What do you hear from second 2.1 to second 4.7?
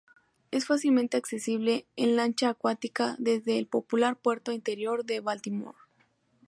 lancha acuática desde el popular puerto